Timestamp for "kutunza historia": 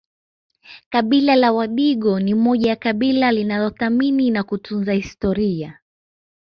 4.43-5.79